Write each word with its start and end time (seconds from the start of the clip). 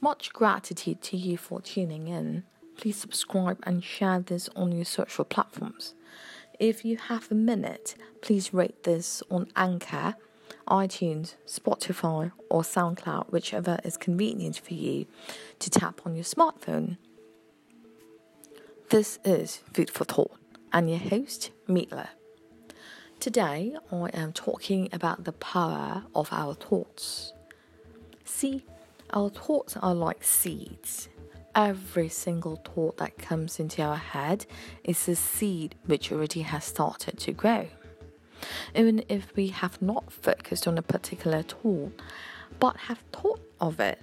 Much 0.00 0.32
gratitude 0.32 1.02
to 1.02 1.16
you 1.16 1.36
for 1.36 1.60
tuning 1.60 2.06
in. 2.06 2.44
Please 2.76 2.96
subscribe 2.96 3.58
and 3.64 3.82
share 3.82 4.20
this 4.20 4.48
on 4.54 4.70
your 4.70 4.84
social 4.84 5.24
platforms. 5.24 5.94
If 6.60 6.84
you 6.84 6.96
have 6.96 7.30
a 7.30 7.34
minute, 7.34 7.96
please 8.22 8.54
rate 8.54 8.84
this 8.84 9.22
on 9.28 9.48
Anchor, 9.56 10.14
iTunes, 10.68 11.34
Spotify, 11.46 12.30
or 12.48 12.62
SoundCloud, 12.62 13.32
whichever 13.32 13.78
is 13.82 13.96
convenient 13.96 14.60
for 14.60 14.74
you 14.74 15.06
to 15.58 15.68
tap 15.68 16.00
on 16.06 16.14
your 16.14 16.24
smartphone. 16.24 16.96
This 18.90 19.18
is 19.24 19.62
Food 19.74 19.90
for 19.90 20.04
Thought, 20.04 20.38
and 20.72 20.88
your 20.88 21.00
host, 21.00 21.50
Meetler. 21.68 22.08
Today, 23.18 23.76
I 23.90 24.10
am 24.14 24.32
talking 24.32 24.88
about 24.92 25.24
the 25.24 25.32
power 25.32 26.04
of 26.14 26.28
our 26.32 26.54
thoughts. 26.54 27.32
See, 28.24 28.64
our 29.12 29.30
thoughts 29.30 29.76
are 29.76 29.94
like 29.94 30.22
seeds. 30.22 31.08
Every 31.54 32.08
single 32.08 32.56
thought 32.56 32.98
that 32.98 33.18
comes 33.18 33.58
into 33.58 33.82
our 33.82 33.96
head 33.96 34.46
is 34.84 35.08
a 35.08 35.16
seed 35.16 35.74
which 35.86 36.12
already 36.12 36.42
has 36.42 36.64
started 36.64 37.18
to 37.20 37.32
grow. 37.32 37.68
Even 38.74 39.02
if 39.08 39.34
we 39.34 39.48
have 39.48 39.80
not 39.82 40.12
focused 40.12 40.68
on 40.68 40.78
a 40.78 40.82
particular 40.82 41.42
thought, 41.42 42.00
but 42.60 42.76
have 42.76 43.02
thought 43.12 43.40
of 43.60 43.80
it, 43.80 44.00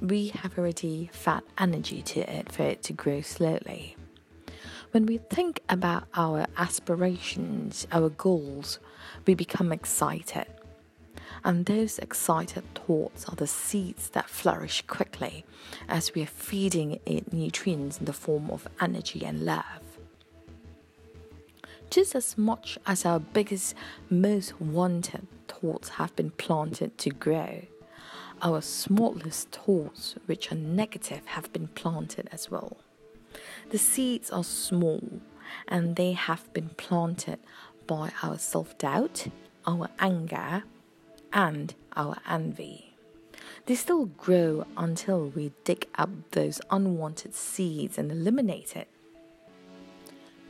we 0.00 0.28
have 0.28 0.58
already 0.58 1.10
fed 1.12 1.42
energy 1.58 2.02
to 2.02 2.20
it 2.20 2.50
for 2.50 2.62
it 2.62 2.82
to 2.84 2.92
grow 2.92 3.20
slowly. 3.20 3.96
When 4.92 5.04
we 5.04 5.18
think 5.18 5.60
about 5.68 6.04
our 6.14 6.46
aspirations, 6.56 7.86
our 7.92 8.08
goals, 8.08 8.78
we 9.26 9.34
become 9.34 9.72
excited 9.72 10.46
and 11.44 11.66
those 11.66 11.98
excited 11.98 12.64
thoughts 12.74 13.28
are 13.28 13.36
the 13.36 13.46
seeds 13.46 14.10
that 14.10 14.28
flourish 14.28 14.82
quickly 14.82 15.44
as 15.88 16.14
we 16.14 16.22
are 16.22 16.26
feeding 16.26 17.00
it 17.06 17.32
nutrients 17.32 17.98
in 17.98 18.04
the 18.04 18.12
form 18.12 18.50
of 18.50 18.68
energy 18.80 19.24
and 19.24 19.44
love. 19.44 19.82
Just 21.90 22.14
as 22.14 22.36
much 22.36 22.78
as 22.86 23.06
our 23.06 23.18
biggest, 23.18 23.74
most 24.10 24.60
wanted 24.60 25.26
thoughts 25.48 25.90
have 25.90 26.14
been 26.16 26.30
planted 26.32 26.98
to 26.98 27.10
grow, 27.10 27.62
our 28.42 28.60
smallest 28.60 29.50
thoughts, 29.50 30.14
which 30.26 30.52
are 30.52 30.56
negative, 30.56 31.24
have 31.26 31.52
been 31.52 31.68
planted 31.68 32.28
as 32.30 32.50
well. 32.50 32.76
The 33.70 33.78
seeds 33.78 34.30
are 34.30 34.44
small 34.44 35.20
and 35.66 35.96
they 35.96 36.12
have 36.12 36.52
been 36.52 36.70
planted 36.70 37.38
by 37.86 38.12
our 38.22 38.38
self 38.38 38.76
doubt, 38.78 39.28
our 39.66 39.88
anger, 39.98 40.64
and 41.32 41.74
our 41.96 42.18
envy. 42.28 42.94
They 43.66 43.74
still 43.74 44.06
grow 44.06 44.66
until 44.76 45.28
we 45.28 45.52
dig 45.64 45.86
up 45.96 46.10
those 46.30 46.60
unwanted 46.70 47.34
seeds 47.34 47.98
and 47.98 48.10
eliminate 48.10 48.76
it. 48.76 48.88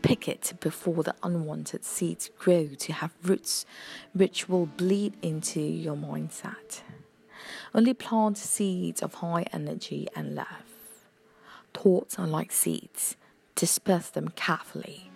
Pick 0.02 0.28
it 0.28 0.52
before 0.60 1.02
the 1.02 1.14
unwanted 1.22 1.84
seeds 1.84 2.30
grow 2.38 2.68
to 2.78 2.92
have 2.92 3.12
roots 3.22 3.66
which 4.12 4.48
will 4.48 4.66
bleed 4.66 5.14
into 5.20 5.60
your 5.60 5.96
mindset. 5.96 6.82
Only 7.74 7.94
plant 7.94 8.38
seeds 8.38 9.02
of 9.02 9.14
high 9.14 9.46
energy 9.52 10.08
and 10.14 10.34
love. 10.34 10.46
Thoughts 11.74 12.18
are 12.18 12.26
like 12.26 12.52
seeds, 12.52 13.16
disperse 13.54 14.08
them 14.08 14.28
carefully. 14.28 15.10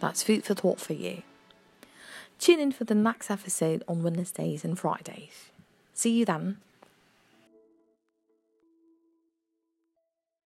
That's 0.00 0.22
food 0.22 0.44
for 0.44 0.54
thought 0.54 0.80
for 0.80 0.92
you. 0.92 1.22
Tune 2.38 2.60
in 2.60 2.72
for 2.72 2.84
the 2.84 2.94
next 2.94 3.30
episode 3.30 3.82
on 3.88 4.02
Wednesdays 4.02 4.64
and 4.64 4.78
Fridays. 4.78 5.50
See 5.94 6.10
you 6.10 6.24
then. 6.24 6.58